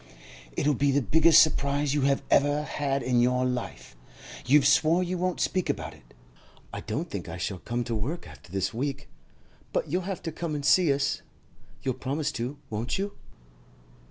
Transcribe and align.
'It'll 0.57 0.73
be 0.73 0.89
the 0.89 0.99
biggest 0.99 1.43
surprise 1.43 1.93
you 1.93 2.05
ever 2.31 2.63
had 2.63 3.03
in 3.03 3.19
your 3.21 3.45
life. 3.45 3.95
You've 4.47 4.65
swore 4.65 5.03
you 5.03 5.15
won't 5.15 5.39
speak 5.39 5.69
about 5.69 5.93
it. 5.93 6.15
I 6.73 6.79
don't 6.81 7.07
think 7.07 7.29
I 7.29 7.37
shall 7.37 7.59
come 7.59 7.83
to 7.83 7.93
work 7.93 8.27
after 8.27 8.51
this 8.51 8.73
week—but 8.73 9.87
you'll 9.89 10.01
have 10.01 10.23
to 10.23 10.31
come 10.31 10.55
an' 10.55 10.63
see 10.63 10.91
us. 10.91 11.21
You'll 11.83 11.93
promise 11.93 12.31
to, 12.31 12.57
won't 12.71 12.97
you? 12.97 13.15